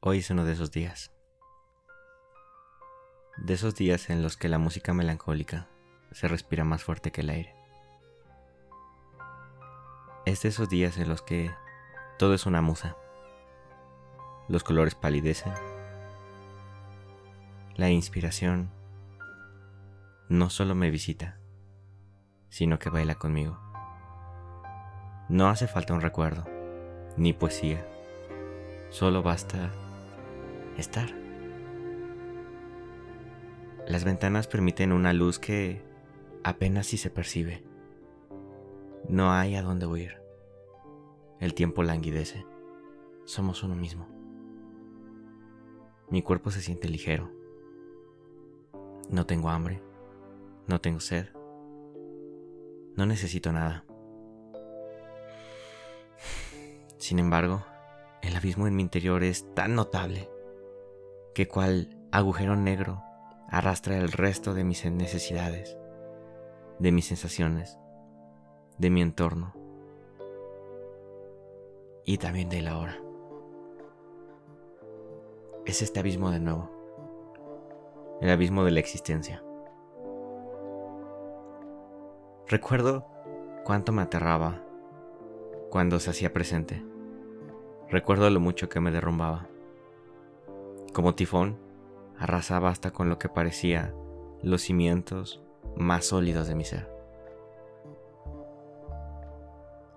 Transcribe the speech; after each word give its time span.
Hoy 0.00 0.18
es 0.18 0.30
uno 0.30 0.44
de 0.44 0.52
esos 0.52 0.70
días. 0.70 1.10
De 3.36 3.54
esos 3.54 3.74
días 3.74 4.10
en 4.10 4.22
los 4.22 4.36
que 4.36 4.48
la 4.48 4.58
música 4.58 4.94
melancólica 4.94 5.66
se 6.12 6.28
respira 6.28 6.62
más 6.62 6.84
fuerte 6.84 7.10
que 7.10 7.22
el 7.22 7.30
aire. 7.30 7.56
Es 10.24 10.42
de 10.42 10.50
esos 10.50 10.68
días 10.68 10.98
en 10.98 11.08
los 11.08 11.20
que 11.22 11.50
todo 12.16 12.34
es 12.34 12.46
una 12.46 12.62
musa. 12.62 12.96
Los 14.46 14.62
colores 14.62 14.94
palidecen. 14.94 15.52
La 17.74 17.90
inspiración 17.90 18.70
no 20.28 20.48
solo 20.48 20.76
me 20.76 20.92
visita, 20.92 21.40
sino 22.50 22.78
que 22.78 22.88
baila 22.88 23.16
conmigo. 23.16 23.58
No 25.28 25.48
hace 25.48 25.66
falta 25.66 25.92
un 25.92 26.02
recuerdo, 26.02 26.46
ni 27.16 27.32
poesía. 27.32 27.84
Solo 28.90 29.24
basta 29.24 29.72
estar. 30.80 31.08
Las 33.86 34.04
ventanas 34.04 34.46
permiten 34.46 34.92
una 34.92 35.12
luz 35.12 35.38
que 35.38 35.82
apenas 36.44 36.86
si 36.86 36.96
se 36.98 37.10
percibe. 37.10 37.64
No 39.08 39.32
hay 39.32 39.56
a 39.56 39.62
dónde 39.62 39.86
huir. 39.86 40.20
El 41.40 41.54
tiempo 41.54 41.82
languidece. 41.82 42.44
Somos 43.24 43.62
uno 43.62 43.74
mismo. 43.74 44.06
Mi 46.10 46.22
cuerpo 46.22 46.50
se 46.50 46.60
siente 46.60 46.88
ligero. 46.88 47.30
No 49.10 49.24
tengo 49.26 49.48
hambre. 49.48 49.82
No 50.66 50.80
tengo 50.80 51.00
sed. 51.00 51.28
No 52.94 53.06
necesito 53.06 53.52
nada. 53.52 53.84
Sin 56.98 57.18
embargo, 57.18 57.64
el 58.22 58.36
abismo 58.36 58.66
en 58.66 58.76
mi 58.76 58.82
interior 58.82 59.22
es 59.22 59.54
tan 59.54 59.74
notable 59.74 60.28
que 61.38 61.46
cual 61.46 61.96
agujero 62.10 62.56
negro 62.56 63.00
arrastra 63.48 63.96
el 63.96 64.10
resto 64.10 64.54
de 64.54 64.64
mis 64.64 64.84
necesidades, 64.86 65.78
de 66.80 66.90
mis 66.90 67.06
sensaciones, 67.06 67.78
de 68.76 68.90
mi 68.90 69.02
entorno 69.02 69.52
y 72.04 72.18
también 72.18 72.48
de 72.48 72.60
la 72.60 72.76
hora. 72.76 72.98
Es 75.64 75.80
este 75.80 76.00
abismo 76.00 76.32
de 76.32 76.40
nuevo, 76.40 76.72
el 78.20 78.30
abismo 78.30 78.64
de 78.64 78.72
la 78.72 78.80
existencia. 78.80 79.40
Recuerdo 82.48 83.06
cuánto 83.64 83.92
me 83.92 84.02
aterraba 84.02 84.64
cuando 85.70 86.00
se 86.00 86.10
hacía 86.10 86.32
presente. 86.32 86.84
Recuerdo 87.88 88.28
lo 88.28 88.40
mucho 88.40 88.68
que 88.68 88.80
me 88.80 88.90
derrumbaba 88.90 89.46
como 90.98 91.14
tifón, 91.14 91.56
arrasaba 92.18 92.70
hasta 92.70 92.90
con 92.90 93.08
lo 93.08 93.20
que 93.20 93.28
parecía 93.28 93.94
los 94.42 94.62
cimientos 94.62 95.40
más 95.76 96.06
sólidos 96.06 96.48
de 96.48 96.56
mi 96.56 96.64
ser. 96.64 96.92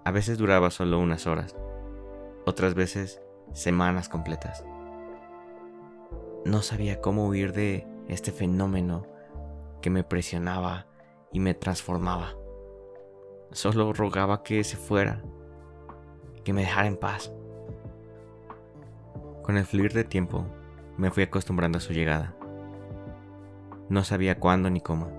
A 0.06 0.12
veces 0.12 0.38
duraba 0.38 0.70
solo 0.70 1.00
unas 1.00 1.26
horas, 1.26 1.56
otras 2.46 2.76
veces 2.76 3.20
semanas 3.52 4.10
completas. 4.10 4.64
No 6.46 6.62
sabía 6.62 7.02
cómo 7.02 7.26
huir 7.26 7.52
de 7.52 7.88
este 8.08 8.32
fenómeno 8.32 9.08
que 9.82 9.90
me 9.90 10.04
presionaba 10.04 10.86
y 11.32 11.40
me 11.40 11.56
transformaba. 11.56 12.36
Solo 13.54 13.92
rogaba 13.92 14.44
que 14.44 14.64
se 14.64 14.78
fuera, 14.78 15.24
que 16.44 16.54
me 16.54 16.62
dejara 16.62 16.86
en 16.86 16.98
paz. 16.98 17.34
Con 19.42 19.58
el 19.58 19.66
fluir 19.66 19.94
de 19.94 20.04
tiempo, 20.04 20.46
me 20.98 21.12
fui 21.12 21.24
acostumbrando 21.24 21.78
a 21.78 21.82
su 21.82 21.94
llegada. 21.94 22.36
No 23.90 24.04
sabía 24.04 24.40
cuándo 24.40 24.70
ni 24.70 24.82
cómo, 24.82 25.10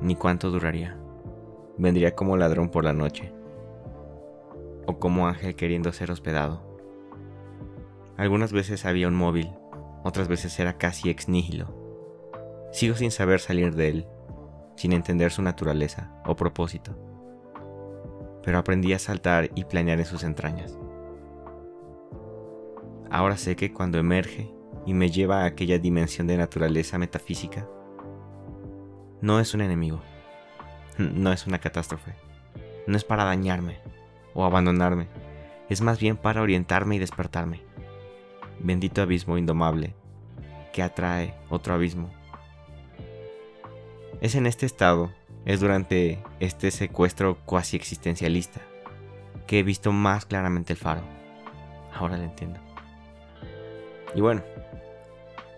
ni 0.00 0.14
cuánto 0.14 0.50
duraría. 0.50 0.96
Vendría 1.76 2.14
como 2.14 2.36
ladrón 2.36 2.70
por 2.70 2.84
la 2.84 2.92
noche, 2.92 3.32
o 4.86 4.98
como 4.98 5.28
ángel 5.28 5.54
queriendo 5.54 5.92
ser 5.92 6.10
hospedado. 6.10 6.62
Algunas 8.16 8.52
veces 8.52 8.84
había 8.84 9.06
un 9.06 9.14
móvil, 9.14 9.52
otras 10.02 10.26
veces 10.26 10.58
era 10.58 10.78
casi 10.78 11.10
ex 11.10 11.28
nihilo. 11.28 11.74
Sigo 12.72 12.96
sin 12.96 13.10
saber 13.10 13.40
salir 13.40 13.74
de 13.74 13.88
él, 13.88 14.06
sin 14.76 14.92
entender 14.92 15.30
su 15.30 15.42
naturaleza 15.42 16.12
o 16.26 16.34
propósito. 16.34 16.96
Pero 18.42 18.58
aprendí 18.58 18.92
a 18.92 18.98
saltar 18.98 19.50
y 19.54 19.64
planear 19.64 19.98
en 19.98 20.04
sus 20.04 20.24
entrañas. 20.24 20.78
Ahora 23.10 23.36
sé 23.36 23.56
que 23.56 23.72
cuando 23.72 23.98
emerge 23.98 24.52
y 24.88 24.94
me 24.94 25.10
lleva 25.10 25.42
a 25.42 25.44
aquella 25.44 25.78
dimensión 25.78 26.26
de 26.26 26.38
naturaleza 26.38 26.96
metafísica, 26.96 27.68
no 29.20 29.38
es 29.38 29.52
un 29.52 29.60
enemigo, 29.60 30.00
no 30.98 31.30
es 31.30 31.46
una 31.46 31.58
catástrofe, 31.58 32.14
no 32.86 32.96
es 32.96 33.04
para 33.04 33.24
dañarme 33.24 33.80
o 34.32 34.46
abandonarme, 34.46 35.08
es 35.68 35.82
más 35.82 36.00
bien 36.00 36.16
para 36.16 36.40
orientarme 36.40 36.96
y 36.96 36.98
despertarme. 36.98 37.60
Bendito 38.60 39.02
abismo 39.02 39.36
indomable 39.36 39.94
que 40.72 40.82
atrae 40.82 41.34
otro 41.50 41.74
abismo. 41.74 42.10
Es 44.22 44.36
en 44.36 44.46
este 44.46 44.64
estado, 44.64 45.12
es 45.44 45.60
durante 45.60 46.24
este 46.40 46.70
secuestro 46.70 47.36
cuasi 47.44 47.76
existencialista, 47.76 48.62
que 49.46 49.58
he 49.58 49.62
visto 49.62 49.92
más 49.92 50.24
claramente 50.24 50.72
el 50.72 50.78
faro. 50.78 51.02
Ahora 51.94 52.16
lo 52.16 52.24
entiendo. 52.24 52.58
Y 54.14 54.22
bueno, 54.22 54.42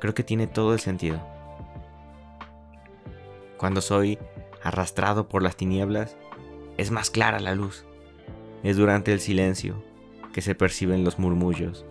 creo 0.00 0.14
que 0.14 0.24
tiene 0.24 0.46
todo 0.46 0.72
el 0.72 0.80
sentido. 0.80 1.20
Cuando 3.58 3.80
soy 3.80 4.18
arrastrado 4.62 5.28
por 5.28 5.42
las 5.42 5.56
tinieblas, 5.56 6.16
es 6.76 6.90
más 6.90 7.10
clara 7.10 7.40
la 7.40 7.54
luz. 7.54 7.84
Es 8.62 8.76
durante 8.76 9.12
el 9.12 9.20
silencio 9.20 9.82
que 10.32 10.42
se 10.42 10.54
perciben 10.54 11.04
los 11.04 11.18
murmullos. 11.18 11.84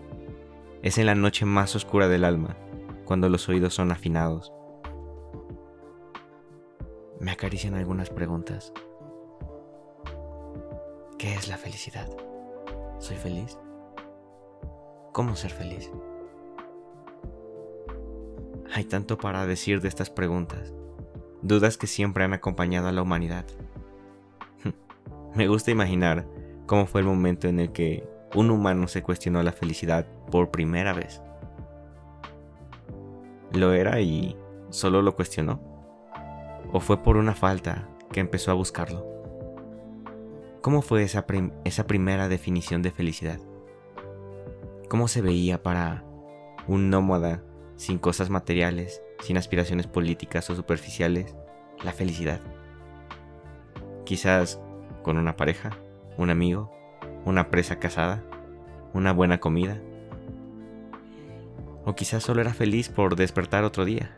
Es 0.81 0.97
en 0.97 1.05
la 1.05 1.15
noche 1.15 1.45
más 1.45 1.75
oscura 1.75 2.07
del 2.07 2.23
alma, 2.23 2.55
cuando 3.05 3.29
los 3.29 3.47
oídos 3.49 3.73
son 3.73 3.91
afinados. 3.91 4.51
Me 7.19 7.31
acarician 7.31 7.75
algunas 7.75 8.09
preguntas. 8.09 8.73
¿Qué 11.17 11.33
es 11.33 11.49
la 11.49 11.57
felicidad? 11.57 12.07
¿Soy 12.99 13.17
feliz? 13.17 13.57
¿Cómo 15.11 15.35
ser 15.35 15.51
feliz? 15.51 15.91
Hay 18.71 18.83
tanto 18.83 19.17
para 19.17 19.47
decir 19.47 19.81
de 19.81 19.87
estas 19.87 20.11
preguntas, 20.11 20.73
dudas 21.41 21.77
que 21.77 21.87
siempre 21.87 22.23
han 22.23 22.33
acompañado 22.33 22.87
a 22.87 22.91
la 22.91 23.01
humanidad. 23.01 23.45
Me 25.35 25.47
gusta 25.47 25.71
imaginar 25.71 26.27
cómo 26.67 26.85
fue 26.85 27.01
el 27.01 27.07
momento 27.07 27.47
en 27.47 27.59
el 27.59 27.71
que 27.71 28.07
un 28.35 28.51
humano 28.51 28.87
se 28.87 29.01
cuestionó 29.01 29.41
la 29.41 29.51
felicidad 29.51 30.05
por 30.29 30.51
primera 30.51 30.93
vez. 30.93 31.21
¿Lo 33.53 33.73
era 33.73 34.01
y 34.01 34.37
solo 34.69 35.01
lo 35.01 35.15
cuestionó? 35.15 35.59
¿O 36.71 36.79
fue 36.79 37.01
por 37.01 37.17
una 37.17 37.33
falta 37.33 37.89
que 38.11 38.19
empezó 38.19 38.51
a 38.51 38.55
buscarlo? 38.55 39.03
¿Cómo 40.61 40.83
fue 40.83 41.01
esa, 41.01 41.25
esa 41.63 41.87
primera 41.87 42.29
definición 42.29 42.83
de 42.83 42.91
felicidad? 42.91 43.39
¿Cómo 44.89 45.07
se 45.07 45.23
veía 45.23 45.63
para 45.63 46.03
un 46.67 46.91
nómada 46.91 47.43
sin 47.79 47.97
cosas 47.97 48.29
materiales, 48.29 49.01
sin 49.21 49.37
aspiraciones 49.37 49.87
políticas 49.87 50.49
o 50.49 50.55
superficiales, 50.55 51.33
la 51.81 51.93
felicidad. 51.93 52.41
Quizás 54.03 54.59
con 55.01 55.17
una 55.17 55.37
pareja, 55.37 55.69
un 56.17 56.29
amigo, 56.29 56.69
una 57.23 57.49
presa 57.49 57.79
casada, 57.79 58.21
una 58.93 59.13
buena 59.13 59.39
comida. 59.39 59.79
O 61.85 61.95
quizás 61.95 62.21
solo 62.21 62.41
era 62.41 62.53
feliz 62.53 62.89
por 62.89 63.15
despertar 63.15 63.63
otro 63.63 63.85
día. 63.85 64.13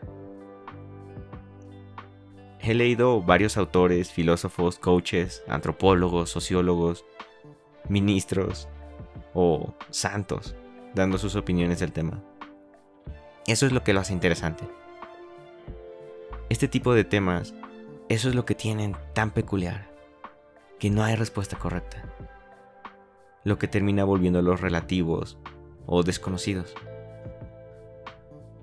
He 2.58 2.74
leído 2.74 3.22
varios 3.22 3.56
autores, 3.56 4.10
filósofos, 4.10 4.80
coaches, 4.80 5.44
antropólogos, 5.46 6.30
sociólogos, 6.30 7.04
ministros 7.88 8.68
o 9.34 9.72
santos 9.90 10.56
dando 10.94 11.16
sus 11.16 11.36
opiniones 11.36 11.78
del 11.78 11.92
tema. 11.92 12.22
Eso 13.52 13.66
es 13.66 13.72
lo 13.72 13.84
que 13.84 13.92
lo 13.92 14.00
hace 14.00 14.14
interesante. 14.14 14.64
Este 16.48 16.68
tipo 16.68 16.94
de 16.94 17.04
temas, 17.04 17.52
eso 18.08 18.30
es 18.30 18.34
lo 18.34 18.46
que 18.46 18.54
tienen 18.54 18.96
tan 19.12 19.30
peculiar, 19.30 19.90
que 20.78 20.88
no 20.88 21.04
hay 21.04 21.16
respuesta 21.16 21.58
correcta. 21.58 22.02
Lo 23.44 23.58
que 23.58 23.68
termina 23.68 24.04
volviéndolos 24.04 24.62
relativos 24.62 25.36
o 25.84 26.02
desconocidos. 26.02 26.74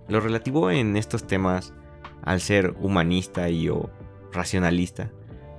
Lo 0.07 0.21
relativo 0.21 0.71
en 0.71 0.97
estos 0.97 1.27
temas, 1.27 1.71
al 2.23 2.41
ser 2.41 2.73
humanista 2.79 3.47
y 3.47 3.69
o 3.69 3.91
racionalista, 4.33 5.11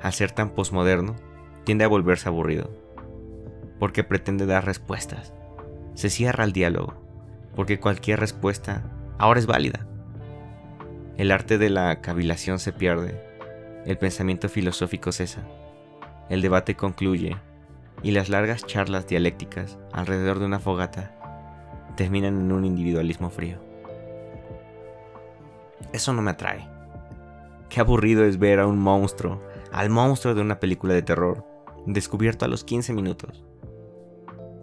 al 0.03 0.13
ser 0.13 0.33
tan 0.33 0.51
posmoderno, 0.51 1.15
tiende 1.63 1.85
a 1.85 1.89
volverse 1.89 2.29
aburrido, 2.29 2.69
porque 3.79 4.03
pretende 4.03 4.45
dar 4.47 4.65
respuestas, 4.65 5.33
se 5.95 6.11
cierra 6.11 6.43
al 6.43 6.53
diálogo, 6.53 6.95
porque 7.55 7.79
cualquier 7.79 8.19
respuesta 8.19 8.97
ahora 9.21 9.39
es 9.39 9.47
válida. 9.47 9.87
El 11.19 11.31
arte 11.31 11.59
de 11.59 11.69
la 11.69 12.01
cavilación 12.01 12.59
se 12.59 12.73
pierde, 12.73 13.23
el 13.85 13.99
pensamiento 13.99 14.49
filosófico 14.49 15.13
cesa, 15.13 15.43
el 16.31 16.41
debate 16.41 16.75
concluye 16.75 17.37
y 18.03 18.13
las 18.13 18.31
largas 18.31 18.65
charlas 18.65 19.07
dialécticas 19.07 19.79
alrededor 19.93 20.39
de 20.39 20.47
una 20.47 20.59
fogata 20.59 21.15
terminan 21.97 22.41
en 22.41 22.51
un 22.51 22.65
individualismo 22.65 23.29
frío. 23.29 23.59
Eso 25.93 26.15
no 26.15 26.23
me 26.23 26.31
atrae. 26.31 26.67
Qué 27.69 27.81
aburrido 27.81 28.25
es 28.25 28.39
ver 28.39 28.59
a 28.59 28.67
un 28.67 28.79
monstruo, 28.79 29.43
al 29.71 29.91
monstruo 29.91 30.35
de 30.35 30.41
una 30.41 30.61
película 30.61 30.95
de 30.95 31.03
terror, 31.03 31.45
descubierto 31.85 32.47
a 32.47 32.49
los 32.49 32.65
15 32.65 32.95
minutos. 32.95 33.45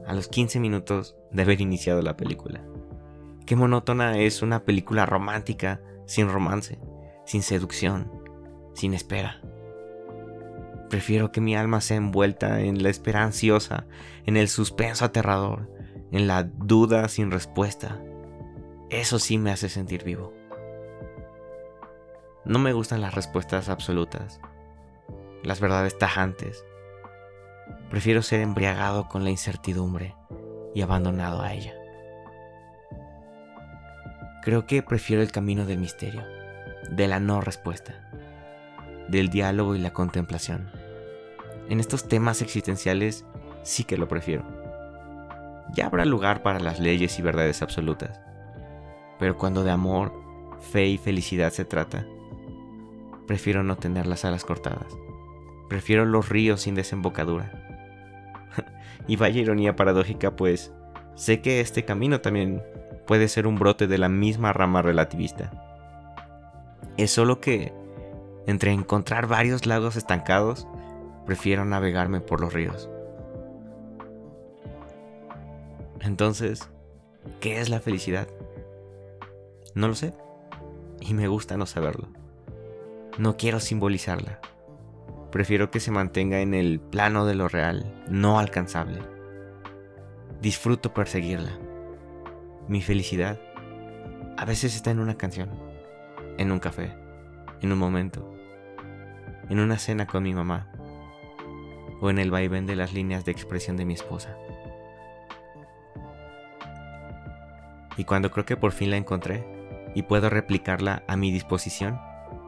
A 0.07 0.15
los 0.15 0.27
15 0.27 0.59
minutos 0.59 1.15
de 1.31 1.43
haber 1.43 1.61
iniciado 1.61 2.01
la 2.01 2.17
película. 2.17 2.63
Qué 3.47 3.55
monótona 3.55 4.17
es 4.17 4.41
una 4.41 4.65
película 4.65 5.05
romántica 5.05 5.79
sin 6.05 6.29
romance, 6.29 6.81
sin 7.25 7.41
seducción, 7.41 8.11
sin 8.73 8.93
espera. 8.93 9.39
Prefiero 10.89 11.31
que 11.31 11.39
mi 11.39 11.55
alma 11.55 11.79
sea 11.79 11.95
envuelta 11.95 12.59
en 12.59 12.83
la 12.83 12.89
espera 12.89 13.23
ansiosa, 13.23 13.85
en 14.25 14.35
el 14.35 14.49
suspenso 14.49 15.05
aterrador, 15.05 15.71
en 16.11 16.27
la 16.27 16.43
duda 16.43 17.07
sin 17.07 17.31
respuesta. 17.31 18.03
Eso 18.89 19.17
sí 19.17 19.37
me 19.37 19.51
hace 19.51 19.69
sentir 19.69 20.03
vivo. 20.03 20.33
No 22.43 22.59
me 22.59 22.73
gustan 22.73 22.99
las 22.99 23.15
respuestas 23.15 23.69
absolutas, 23.69 24.41
las 25.41 25.61
verdades 25.61 25.97
tajantes. 25.97 26.65
Prefiero 27.89 28.21
ser 28.23 28.41
embriagado 28.41 29.07
con 29.07 29.23
la 29.23 29.29
incertidumbre 29.29 30.17
y 30.75 30.81
abandonado 30.81 31.41
a 31.41 31.53
ella. 31.53 31.76
Creo 34.47 34.65
que 34.65 34.81
prefiero 34.81 35.21
el 35.21 35.29
camino 35.29 35.65
del 35.65 35.77
misterio, 35.77 36.23
de 36.89 37.09
la 37.09 37.19
no 37.19 37.41
respuesta, 37.41 37.95
del 39.09 39.27
diálogo 39.27 39.75
y 39.75 39.79
la 39.79 39.91
contemplación. 39.91 40.71
En 41.67 41.81
estos 41.81 42.07
temas 42.07 42.41
existenciales 42.41 43.25
sí 43.63 43.83
que 43.83 43.97
lo 43.97 44.07
prefiero. 44.07 44.45
Ya 45.73 45.87
habrá 45.87 46.05
lugar 46.05 46.43
para 46.43 46.61
las 46.61 46.79
leyes 46.79 47.19
y 47.19 47.21
verdades 47.21 47.61
absolutas. 47.61 48.21
Pero 49.19 49.37
cuando 49.37 49.65
de 49.65 49.71
amor, 49.71 50.13
fe 50.71 50.87
y 50.87 50.97
felicidad 50.97 51.51
se 51.51 51.65
trata, 51.65 52.07
prefiero 53.27 53.63
no 53.63 53.75
tener 53.75 54.07
las 54.07 54.23
alas 54.23 54.45
cortadas. 54.45 54.95
Prefiero 55.67 56.05
los 56.05 56.29
ríos 56.29 56.61
sin 56.61 56.73
desembocadura. 56.73 57.51
y 59.09 59.17
vaya 59.17 59.41
ironía 59.41 59.75
paradójica, 59.75 60.37
pues 60.37 60.71
sé 61.15 61.41
que 61.41 61.59
este 61.59 61.83
camino 61.83 62.21
también 62.21 62.63
puede 63.07 63.27
ser 63.27 63.47
un 63.47 63.55
brote 63.55 63.87
de 63.87 63.97
la 63.97 64.09
misma 64.09 64.53
rama 64.53 64.83
relativista. 64.83 65.51
Es 66.97 67.11
solo 67.11 67.41
que, 67.41 67.73
entre 68.45 68.71
encontrar 68.71 69.27
varios 69.27 69.65
lagos 69.65 69.95
estancados, 69.95 70.67
prefiero 71.25 71.65
navegarme 71.65 72.21
por 72.21 72.41
los 72.41 72.53
ríos. 72.53 72.89
Entonces, 76.01 76.69
¿qué 77.39 77.59
es 77.59 77.69
la 77.69 77.79
felicidad? 77.79 78.27
No 79.73 79.87
lo 79.87 79.95
sé. 79.95 80.13
Y 81.01 81.13
me 81.13 81.27
gusta 81.27 81.57
no 81.57 81.65
saberlo. 81.65 82.07
No 83.17 83.37
quiero 83.37 83.59
simbolizarla. 83.59 84.39
Prefiero 85.31 85.69
que 85.69 85.79
se 85.79 85.91
mantenga 85.91 86.39
en 86.39 86.53
el 86.53 86.79
plano 86.79 87.25
de 87.25 87.35
lo 87.35 87.47
real, 87.47 87.93
no 88.09 88.39
alcanzable. 88.39 89.01
Disfruto 90.41 90.93
perseguirla. 90.93 91.66
Mi 92.67 92.81
felicidad 92.81 93.39
a 94.35 94.43
veces 94.43 94.75
está 94.75 94.91
en 94.91 94.99
una 94.99 95.15
canción, 95.15 95.49
en 96.37 96.51
un 96.51 96.59
café, 96.59 96.93
en 97.61 97.71
un 97.71 97.79
momento, 97.79 98.29
en 99.49 99.59
una 99.59 99.77
cena 99.77 100.05
con 100.05 100.23
mi 100.23 100.33
mamá 100.33 100.69
o 102.01 102.09
en 102.09 102.19
el 102.19 102.29
vaivén 102.29 102.65
de 102.65 102.75
las 102.75 102.91
líneas 102.91 103.23
de 103.23 103.31
expresión 103.31 103.77
de 103.77 103.85
mi 103.85 103.93
esposa. 103.93 104.37
Y 107.95 108.03
cuando 108.03 108.31
creo 108.31 108.45
que 108.45 108.57
por 108.57 108.73
fin 108.73 108.91
la 108.91 108.97
encontré 108.97 109.45
y 109.95 110.03
puedo 110.03 110.29
replicarla 110.29 111.03
a 111.07 111.15
mi 111.15 111.31
disposición, 111.31 111.99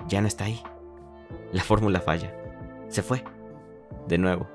ya 0.08 0.22
no 0.22 0.28
está 0.28 0.44
ahí. 0.44 0.62
La 1.54 1.64
fórmula 1.64 2.02
falla. 2.02 2.36
Se 2.90 3.02
fue. 3.02 3.24
De 4.08 4.18
nuevo. 4.18 4.50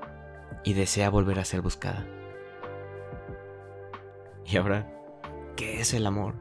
Y 0.63 0.73
desea 0.73 1.09
volver 1.09 1.39
a 1.39 1.45
ser 1.45 1.61
buscada. 1.61 2.05
Y 4.45 4.57
ahora 4.57 4.94
¿Qué 5.55 5.79
es 5.79 5.93
el 5.93 6.05
amor? 6.05 6.33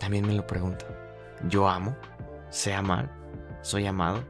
También 0.00 0.26
me 0.26 0.34
lo 0.34 0.44
pregunto. 0.46 0.84
¿Yo 1.48 1.68
amo? 1.68 1.96
¿Sé 2.50 2.74
amar? 2.74 3.08
¿Soy 3.62 3.86
amado? 3.86 4.24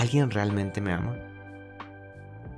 ¿Alguien 0.00 0.32
realmente 0.32 0.80
me 0.80 0.92
ama? 0.92 1.16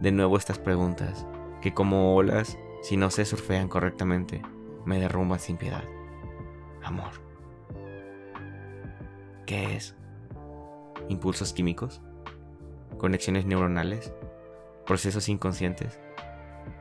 De 0.00 0.10
nuevo 0.12 0.38
estas 0.38 0.58
preguntas, 0.58 1.26
que 1.60 1.74
como 1.74 2.14
olas, 2.16 2.56
si 2.82 2.96
no 2.96 3.10
se 3.10 3.26
surfean 3.26 3.68
correctamente, 3.68 4.40
me 4.86 4.98
derrumban 4.98 5.38
sin 5.38 5.58
piedad. 5.58 5.84
Amor. 6.82 7.10
¿Qué 9.44 9.76
es? 9.76 9.94
¿Impulsos 11.10 11.52
químicos? 11.52 12.00
¿Conexiones 12.96 13.44
neuronales? 13.44 14.14
¿Procesos 14.86 15.28
inconscientes? 15.28 16.00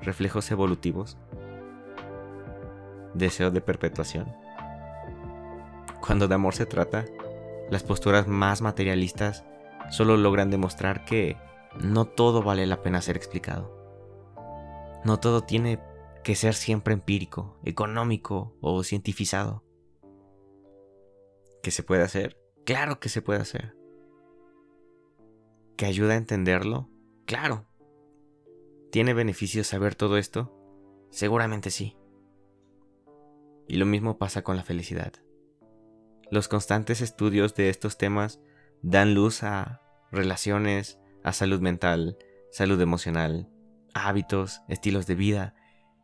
¿Reflejos 0.02 0.50
evolutivos? 0.50 1.18
Deseo 3.20 3.52
de 3.52 3.62
perpetuación. 3.62 4.36
Cuando 6.02 6.28
de 6.28 6.36
amor 6.36 6.56
se 6.56 6.66
trata, 6.66 7.06
las 7.70 7.84
posturas 7.84 8.28
más 8.28 8.62
materialistas 8.62 9.46
solo 9.92 10.18
logran 10.18 10.50
demostrar 10.50 11.06
que 11.06 11.38
no 11.80 12.06
todo 12.06 12.42
vale 12.42 12.66
la 12.66 12.82
pena 12.82 13.02
ser 13.02 13.16
explicado. 13.16 13.78
No 15.06 15.20
todo 15.20 15.42
tiene 15.42 15.80
que 16.24 16.36
ser 16.36 16.54
siempre 16.54 16.94
empírico, 16.94 17.60
económico 17.64 18.58
o 18.62 18.84
cientificado. 18.84 19.64
¿Qué 21.62 21.72
se 21.72 21.84
puede 21.84 22.04
hacer? 22.04 22.38
Claro 22.66 23.00
que 23.00 23.10
se 23.10 23.22
puede 23.22 23.42
hacer. 23.42 23.76
¿Que 25.78 25.86
ayuda 25.86 26.14
a 26.14 26.18
entenderlo? 26.18 26.90
Claro. 27.26 27.66
¿Tiene 28.92 29.14
beneficios 29.14 29.68
saber 29.68 29.96
todo 29.96 30.18
esto? 30.18 30.56
Seguramente 31.12 31.70
sí. 31.70 31.99
Y 33.70 33.78
lo 33.78 33.86
mismo 33.86 34.18
pasa 34.18 34.42
con 34.42 34.58
la 34.58 34.64
felicidad. 34.64 35.14
Los 36.32 36.48
constantes 36.48 37.02
estudios 37.02 37.54
de 37.54 37.70
estos 37.70 38.00
temas 38.00 38.42
dan 38.82 39.14
luz 39.14 39.44
a 39.44 39.82
relaciones, 40.12 41.00
a 41.24 41.34
salud 41.34 41.62
mental, 41.62 42.18
salud 42.52 42.82
emocional, 42.82 43.48
hábitos, 43.94 44.62
estilos 44.70 45.06
de 45.06 45.14
vida. 45.14 45.56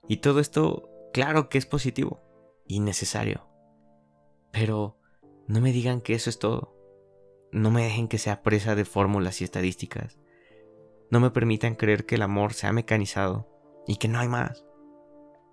Y 0.08 0.18
todo 0.18 0.40
esto, 0.40 0.90
claro 1.12 1.50
que 1.50 1.58
es 1.58 1.66
positivo 1.66 2.22
y 2.68 2.82
necesario. 2.82 3.48
Pero 4.52 5.00
no 5.48 5.60
me 5.60 5.72
digan 5.72 6.02
que 6.02 6.14
eso 6.14 6.30
es 6.30 6.38
todo. 6.38 6.76
No 7.52 7.72
me 7.72 7.84
dejen 7.84 8.08
que 8.08 8.20
sea 8.20 8.44
presa 8.44 8.76
de 8.76 8.86
fórmulas 8.86 9.42
y 9.42 9.44
estadísticas. 9.44 10.20
No 11.10 11.20
me 11.20 11.32
permitan 11.32 11.74
creer 11.74 12.06
que 12.06 12.16
el 12.16 12.22
amor 12.22 12.54
se 12.54 12.68
ha 12.68 12.74
mecanizado 12.74 13.50
y 13.88 13.96
que 13.96 14.08
no 14.08 14.20
hay 14.20 14.28
más. 14.28 14.66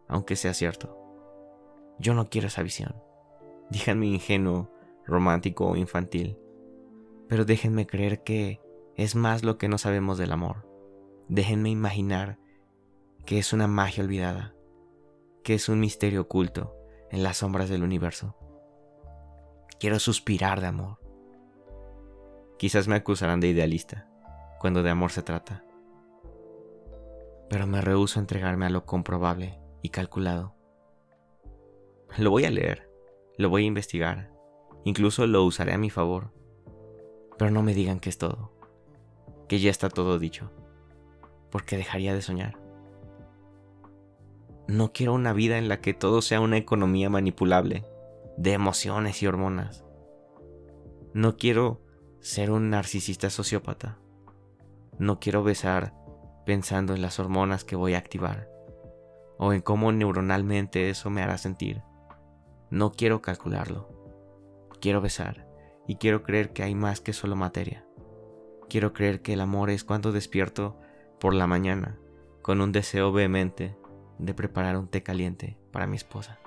Aunque 0.08 0.36
sea 0.36 0.52
cierto. 0.52 1.01
Yo 2.02 2.14
no 2.14 2.28
quiero 2.28 2.48
esa 2.48 2.64
visión. 2.64 2.96
Díganme 3.70 4.06
ingenuo, 4.06 4.68
romántico 5.06 5.68
o 5.68 5.76
infantil. 5.76 6.36
Pero 7.28 7.44
déjenme 7.44 7.86
creer 7.86 8.24
que 8.24 8.60
es 8.96 9.14
más 9.14 9.44
lo 9.44 9.56
que 9.56 9.68
no 9.68 9.78
sabemos 9.78 10.18
del 10.18 10.32
amor. 10.32 10.68
Déjenme 11.28 11.70
imaginar 11.70 12.40
que 13.24 13.38
es 13.38 13.52
una 13.52 13.68
magia 13.68 14.02
olvidada, 14.02 14.52
que 15.44 15.54
es 15.54 15.68
un 15.68 15.78
misterio 15.78 16.22
oculto 16.22 16.74
en 17.12 17.22
las 17.22 17.36
sombras 17.36 17.68
del 17.68 17.84
universo. 17.84 18.34
Quiero 19.78 20.00
suspirar 20.00 20.60
de 20.60 20.66
amor. 20.66 20.98
Quizás 22.58 22.88
me 22.88 22.96
acusarán 22.96 23.38
de 23.38 23.48
idealista 23.48 24.08
cuando 24.58 24.82
de 24.82 24.90
amor 24.90 25.12
se 25.12 25.22
trata, 25.22 25.64
pero 27.48 27.68
me 27.68 27.80
rehúso 27.80 28.18
a 28.18 28.22
entregarme 28.22 28.66
a 28.66 28.70
lo 28.70 28.86
comprobable 28.86 29.60
y 29.82 29.90
calculado. 29.90 30.61
Lo 32.18 32.30
voy 32.30 32.44
a 32.44 32.50
leer, 32.50 32.90
lo 33.38 33.48
voy 33.48 33.64
a 33.64 33.68
investigar, 33.68 34.30
incluso 34.84 35.26
lo 35.26 35.44
usaré 35.44 35.72
a 35.72 35.78
mi 35.78 35.88
favor. 35.88 36.30
Pero 37.38 37.50
no 37.50 37.62
me 37.62 37.72
digan 37.72 38.00
que 38.00 38.10
es 38.10 38.18
todo, 38.18 38.52
que 39.48 39.60
ya 39.60 39.70
está 39.70 39.88
todo 39.88 40.18
dicho, 40.18 40.50
porque 41.50 41.78
dejaría 41.78 42.12
de 42.12 42.20
soñar. 42.20 42.58
No 44.68 44.92
quiero 44.92 45.14
una 45.14 45.32
vida 45.32 45.56
en 45.56 45.70
la 45.70 45.80
que 45.80 45.94
todo 45.94 46.20
sea 46.20 46.40
una 46.40 46.58
economía 46.58 47.08
manipulable, 47.08 47.86
de 48.36 48.52
emociones 48.52 49.22
y 49.22 49.26
hormonas. 49.26 49.82
No 51.14 51.38
quiero 51.38 51.80
ser 52.20 52.50
un 52.50 52.68
narcisista 52.68 53.30
sociópata. 53.30 53.98
No 54.98 55.18
quiero 55.18 55.42
besar 55.42 55.94
pensando 56.44 56.94
en 56.94 57.00
las 57.00 57.18
hormonas 57.18 57.64
que 57.64 57.74
voy 57.74 57.94
a 57.94 57.98
activar, 57.98 58.50
o 59.38 59.54
en 59.54 59.62
cómo 59.62 59.92
neuronalmente 59.92 60.90
eso 60.90 61.08
me 61.08 61.22
hará 61.22 61.38
sentir 61.38 61.82
No 62.72 62.92
quiero 62.92 63.20
calcularlo. 63.20 63.86
Quiero 64.80 65.02
besar 65.02 65.46
y 65.86 65.96
quiero 65.96 66.22
creer 66.22 66.54
que 66.54 66.62
hay 66.62 66.74
más 66.74 67.02
que 67.02 67.12
solo 67.12 67.36
materia. 67.36 67.84
Quiero 68.70 68.94
creer 68.94 69.20
que 69.20 69.34
el 69.34 69.42
amor 69.42 69.68
es 69.68 69.84
cuando 69.84 70.10
despierto 70.10 70.80
por 71.20 71.34
la 71.34 71.46
mañana 71.46 71.98
con 72.40 72.62
un 72.62 72.72
deseo 72.72 73.12
vehemente 73.12 73.76
de 74.18 74.32
preparar 74.32 74.78
un 74.78 74.88
té 74.88 75.02
caliente 75.02 75.58
para 75.70 75.86
mi 75.86 75.96
esposa. 75.96 76.38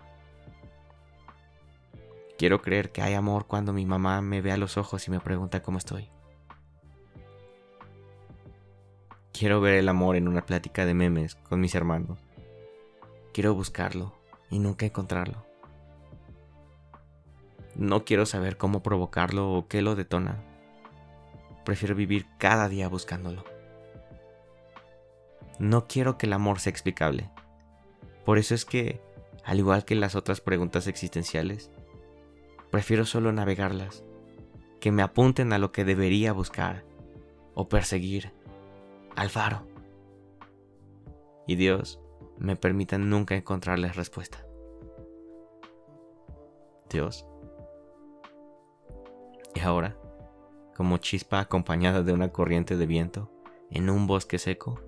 Quiero 2.40 2.60
creer 2.64 2.92
que 2.92 3.04
hay 3.04 3.14
amor 3.14 3.46
cuando 3.46 3.72
mi 3.72 3.86
mamá 3.86 4.20
me 4.22 4.42
ve 4.42 4.52
a 4.52 4.58
los 4.58 4.78
ojos 4.78 5.08
y 5.08 5.12
me 5.12 5.20
pregunta 5.20 5.62
cómo 5.62 5.78
estoy. 5.78 6.10
Quiero 9.32 9.62
ver 9.62 9.76
el 9.76 9.90
amor 9.90 10.16
en 10.16 10.28
una 10.28 10.44
plática 10.44 10.88
de 10.88 10.96
memes 10.96 11.36
con 11.36 11.60
mis 11.60 11.76
hermanos. 11.76 12.18
Quiero 13.32 13.54
buscarlo 13.54 14.16
y 14.50 14.58
nunca 14.58 14.88
encontrarlo. 14.88 15.45
No 17.76 18.06
quiero 18.06 18.26
saber 18.26 18.58
cómo 18.58 18.82
provocarlo 18.82 19.52
o 19.52 19.68
qué 19.68 19.82
lo 19.82 19.96
detona. 19.96 20.44
Prefiero 21.66 21.96
vivir 21.96 22.26
cada 22.38 22.70
día 22.70 22.88
buscándolo. 22.88 23.44
No 25.60 25.88
quiero 25.88 26.18
que 26.18 26.26
el 26.26 26.34
amor 26.34 26.60
sea 26.60 26.72
explicable. 26.72 27.30
Por 28.24 28.38
eso 28.38 28.56
es 28.56 28.66
que, 28.66 29.02
al 29.44 29.60
igual 29.60 29.86
que 29.86 29.96
las 29.96 30.16
otras 30.16 30.42
preguntas 30.42 30.88
existenciales, 30.88 31.70
prefiero 32.72 33.06
solo 33.06 33.32
navegarlas, 33.32 34.04
que 34.80 34.92
me 34.92 35.02
apunten 35.02 35.54
a 35.54 35.60
lo 35.60 35.72
que 35.72 35.86
debería 35.86 36.34
buscar 36.34 36.84
o 37.54 37.68
perseguir 37.68 38.34
al 39.16 39.30
faro. 39.30 39.68
Y 41.48 41.56
Dios 41.56 42.00
me 42.38 42.56
permita 42.56 42.98
nunca 42.98 43.36
encontrarles 43.36 43.96
respuesta. 43.96 44.46
Dios. 46.90 47.26
Ahora, 49.66 49.98
como 50.76 51.00
chispa 51.00 51.40
acompañada 51.40 52.04
de 52.04 52.14
una 52.14 52.32
corriente 52.32 52.78
de 52.78 52.86
viento 52.86 53.32
en 53.72 53.90
un 53.90 54.06
bosque 54.06 54.38
seco, 54.38 54.80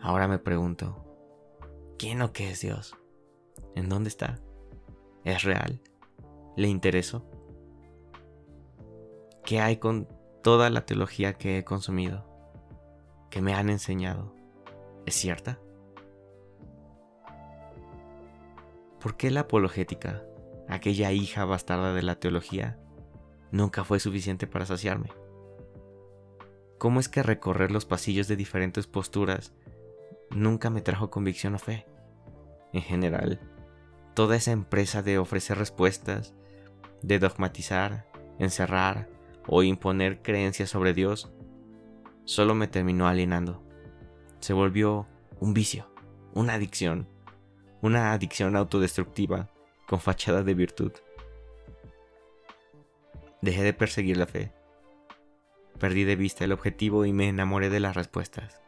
ahora 0.00 0.28
me 0.28 0.38
pregunto, 0.38 1.04
¿quién 1.98 2.22
o 2.22 2.32
qué 2.32 2.52
es 2.52 2.60
Dios? 2.60 2.96
¿En 3.74 3.88
dónde 3.88 4.08
está? 4.08 4.38
¿Es 5.24 5.42
real? 5.42 5.82
¿Le 6.56 6.68
intereso? 6.68 7.28
¿Qué 9.44 9.60
hay 9.60 9.78
con 9.78 10.06
toda 10.44 10.70
la 10.70 10.86
teología 10.86 11.32
que 11.32 11.58
he 11.58 11.64
consumido? 11.64 12.30
que 13.28 13.42
me 13.42 13.54
han 13.54 13.70
enseñado 13.70 14.32
es 15.04 15.16
cierta? 15.16 15.58
¿Por 19.00 19.16
qué 19.16 19.32
la 19.32 19.40
apologética, 19.40 20.22
aquella 20.68 21.10
hija 21.10 21.44
bastarda 21.44 21.92
de 21.92 22.02
la 22.02 22.20
teología, 22.20 22.78
nunca 23.50 23.84
fue 23.84 24.00
suficiente 24.00 24.46
para 24.46 24.66
saciarme? 24.66 25.10
¿Cómo 26.78 27.00
es 27.00 27.08
que 27.08 27.22
recorrer 27.22 27.70
los 27.70 27.84
pasillos 27.84 28.26
de 28.28 28.36
diferentes 28.36 28.86
posturas 28.86 29.52
nunca 30.30 30.70
me 30.70 30.80
trajo 30.80 31.10
convicción 31.10 31.54
o 31.54 31.58
fe? 31.58 31.86
En 32.72 32.82
general, 32.82 33.40
toda 34.14 34.36
esa 34.36 34.52
empresa 34.52 35.02
de 35.02 35.18
ofrecer 35.18 35.58
respuestas, 35.58 36.34
de 37.02 37.18
dogmatizar, 37.18 38.06
encerrar 38.38 39.08
o 39.46 39.62
imponer 39.62 40.22
creencias 40.22 40.70
sobre 40.70 40.94
Dios 40.94 41.32
solo 42.24 42.54
me 42.54 42.68
terminó 42.68 43.08
alienando. 43.08 43.62
Se 44.38 44.52
volvió 44.52 45.06
un 45.40 45.52
vicio, 45.52 45.92
una 46.32 46.54
adicción, 46.54 47.08
una 47.82 48.12
adicción 48.12 48.56
autodestructiva 48.56 49.50
con 49.86 50.00
fachada 50.00 50.42
de 50.42 50.54
virtud. 50.54 50.92
Dejé 53.42 53.62
de 53.62 53.72
perseguir 53.72 54.16
la 54.16 54.26
fe. 54.26 54.52
Perdí 55.78 56.04
de 56.04 56.16
vista 56.16 56.44
el 56.44 56.52
objetivo 56.52 57.06
y 57.06 57.12
me 57.12 57.28
enamoré 57.28 57.70
de 57.70 57.80
las 57.80 57.96
respuestas. 57.96 58.60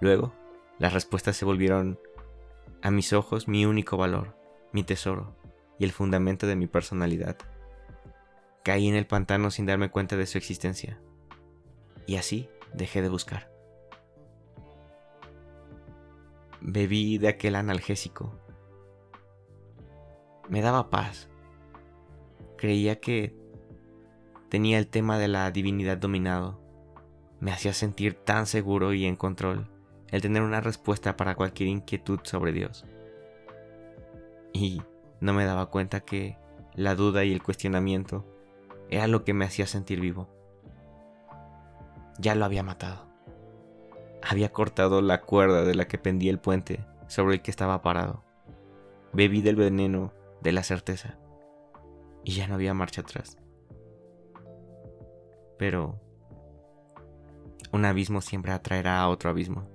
Luego, 0.00 0.34
las 0.78 0.92
respuestas 0.92 1.36
se 1.36 1.46
volvieron 1.46 1.98
a 2.82 2.90
mis 2.90 3.12
ojos 3.14 3.48
mi 3.48 3.64
único 3.64 3.96
valor, 3.96 4.36
mi 4.72 4.84
tesoro 4.84 5.34
y 5.78 5.84
el 5.84 5.92
fundamento 5.92 6.46
de 6.46 6.56
mi 6.56 6.66
personalidad. 6.66 7.36
Caí 8.62 8.88
en 8.88 8.96
el 8.96 9.06
pantano 9.06 9.50
sin 9.50 9.64
darme 9.64 9.90
cuenta 9.90 10.16
de 10.16 10.26
su 10.26 10.36
existencia. 10.36 11.00
Y 12.06 12.16
así 12.16 12.48
dejé 12.74 13.00
de 13.00 13.08
buscar. 13.08 13.50
Bebí 16.60 17.18
de 17.18 17.28
aquel 17.28 17.54
analgésico. 17.54 18.38
Me 20.48 20.60
daba 20.60 20.90
paz. 20.90 21.28
Creía 22.56 23.00
que 23.00 23.34
tenía 24.48 24.78
el 24.78 24.88
tema 24.88 25.18
de 25.18 25.28
la 25.28 25.50
divinidad 25.50 25.98
dominado. 25.98 26.60
Me 27.40 27.52
hacía 27.52 27.72
sentir 27.72 28.14
tan 28.14 28.46
seguro 28.46 28.92
y 28.92 29.04
en 29.04 29.16
control 29.16 29.68
el 30.08 30.22
tener 30.22 30.42
una 30.42 30.60
respuesta 30.60 31.16
para 31.16 31.34
cualquier 31.34 31.68
inquietud 31.68 32.20
sobre 32.22 32.52
Dios. 32.52 32.84
Y 34.52 34.82
no 35.20 35.32
me 35.32 35.44
daba 35.44 35.66
cuenta 35.66 36.00
que 36.00 36.38
la 36.74 36.94
duda 36.94 37.24
y 37.24 37.32
el 37.32 37.42
cuestionamiento 37.42 38.24
era 38.88 39.06
lo 39.06 39.24
que 39.24 39.34
me 39.34 39.44
hacía 39.44 39.66
sentir 39.66 40.00
vivo 40.00 40.28
ya 42.18 42.34
lo 42.34 42.44
había 42.44 42.62
matado. 42.62 43.06
Había 44.22 44.52
cortado 44.52 45.02
la 45.02 45.22
cuerda 45.22 45.64
de 45.64 45.74
la 45.74 45.86
que 45.86 45.98
pendía 45.98 46.30
el 46.30 46.38
puente 46.38 46.84
sobre 47.06 47.36
el 47.36 47.42
que 47.42 47.50
estaba 47.50 47.82
parado. 47.82 48.24
Bebí 49.12 49.42
del 49.42 49.56
veneno 49.56 50.12
de 50.42 50.52
la 50.52 50.62
certeza. 50.62 51.18
Y 52.24 52.32
ya 52.32 52.48
no 52.48 52.54
había 52.54 52.74
marcha 52.74 53.02
atrás. 53.02 53.38
Pero 55.58 56.00
un 57.72 57.84
abismo 57.84 58.20
siempre 58.20 58.52
atraerá 58.52 59.00
a 59.00 59.08
otro 59.08 59.30
abismo. 59.30 59.68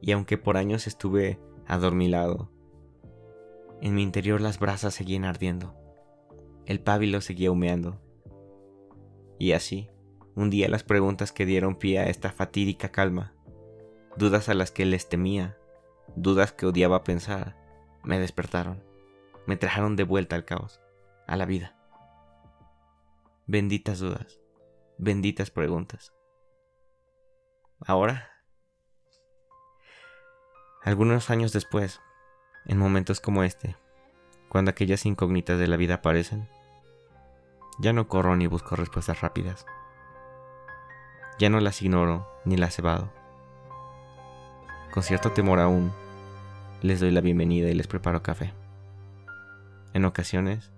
Y 0.00 0.12
aunque 0.12 0.38
por 0.38 0.56
años 0.56 0.86
estuve 0.86 1.38
adormilado, 1.66 2.50
en 3.80 3.94
mi 3.94 4.02
interior 4.02 4.40
las 4.40 4.58
brasas 4.58 4.94
seguían 4.94 5.24
ardiendo. 5.24 5.74
El 6.64 6.80
pábilo 6.80 7.20
seguía 7.20 7.50
humeando. 7.50 8.00
Y 9.38 9.52
así, 9.52 9.90
un 10.34 10.50
día 10.50 10.68
las 10.68 10.82
preguntas 10.82 11.32
que 11.32 11.46
dieron 11.46 11.76
pie 11.76 11.98
a 11.98 12.08
esta 12.08 12.30
fatídica 12.30 12.90
calma, 12.90 13.34
dudas 14.16 14.48
a 14.48 14.54
las 14.54 14.70
que 14.70 14.86
les 14.86 15.08
temía, 15.08 15.58
dudas 16.14 16.52
que 16.52 16.66
odiaba 16.66 17.04
pensar, 17.04 17.56
me 18.02 18.18
despertaron, 18.18 18.82
me 19.46 19.56
trajeron 19.56 19.96
de 19.96 20.04
vuelta 20.04 20.36
al 20.36 20.44
caos, 20.44 20.80
a 21.26 21.36
la 21.36 21.44
vida. 21.44 21.75
Benditas 23.48 24.00
dudas, 24.00 24.40
benditas 24.98 25.52
preguntas. 25.52 26.12
Ahora, 27.86 28.28
algunos 30.82 31.30
años 31.30 31.52
después, 31.52 32.00
en 32.64 32.76
momentos 32.76 33.20
como 33.20 33.44
este, 33.44 33.76
cuando 34.48 34.72
aquellas 34.72 35.06
incógnitas 35.06 35.60
de 35.60 35.68
la 35.68 35.76
vida 35.76 35.94
aparecen, 35.94 36.48
ya 37.78 37.92
no 37.92 38.08
corro 38.08 38.34
ni 38.34 38.48
busco 38.48 38.74
respuestas 38.74 39.20
rápidas. 39.20 39.64
Ya 41.38 41.48
no 41.48 41.60
las 41.60 41.80
ignoro 41.82 42.28
ni 42.44 42.56
las 42.56 42.76
evado. 42.80 43.12
Con 44.92 45.04
cierto 45.04 45.30
temor 45.30 45.60
aún, 45.60 45.92
les 46.82 46.98
doy 46.98 47.12
la 47.12 47.20
bienvenida 47.20 47.68
y 47.68 47.74
les 47.74 47.86
preparo 47.86 48.24
café. 48.24 48.52
En 49.92 50.04
ocasiones, 50.04 50.72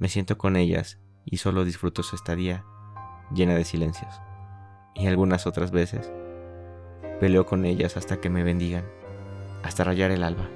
me 0.00 0.08
siento 0.08 0.38
con 0.38 0.56
ellas 0.56 0.98
y 1.30 1.38
solo 1.38 1.64
disfruto 1.64 2.02
su 2.02 2.16
estadía 2.16 2.64
llena 3.32 3.54
de 3.54 3.64
silencios. 3.64 4.20
Y 4.94 5.06
algunas 5.06 5.46
otras 5.46 5.70
veces, 5.70 6.12
peleo 7.20 7.46
con 7.46 7.64
ellas 7.64 7.96
hasta 7.96 8.20
que 8.20 8.28
me 8.30 8.42
bendigan, 8.42 8.84
hasta 9.62 9.84
rayar 9.84 10.10
el 10.10 10.24
alba, 10.24 10.48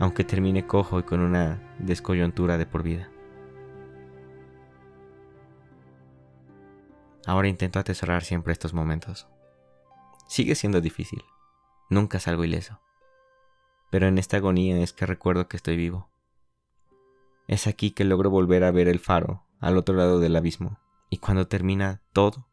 aunque 0.00 0.24
termine 0.24 0.66
cojo 0.66 0.98
y 0.98 1.04
con 1.04 1.20
una 1.20 1.62
descoyuntura 1.78 2.58
de 2.58 2.66
por 2.66 2.82
vida. 2.82 3.08
Ahora 7.26 7.48
intento 7.48 7.78
atesorar 7.78 8.24
siempre 8.24 8.52
estos 8.52 8.72
momentos. 8.72 9.28
Sigue 10.28 10.54
siendo 10.54 10.80
difícil. 10.80 11.22
Nunca 11.90 12.20
salgo 12.20 12.42
ileso. 12.42 12.80
Pero 13.90 14.06
en 14.06 14.16
esta 14.16 14.38
agonía 14.38 14.78
es 14.82 14.94
que 14.94 15.04
recuerdo 15.04 15.46
que 15.46 15.58
estoy 15.58 15.76
vivo. 15.76 16.08
Es 17.48 17.66
aquí 17.66 17.92
que 17.92 18.04
logro 18.04 18.28
volver 18.28 18.62
a 18.62 18.70
ver 18.70 18.88
el 18.88 19.00
faro 19.00 19.46
al 19.58 19.78
otro 19.78 19.96
lado 19.96 20.20
del 20.20 20.36
abismo. 20.36 20.78
Y 21.08 21.16
cuando 21.16 21.48
termina 21.48 22.02
todo, 22.12 22.46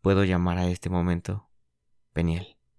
puedo 0.00 0.22
llamar 0.22 0.58
a 0.58 0.68
este 0.68 0.88
momento 0.88 1.50
Peniel. 2.12 2.56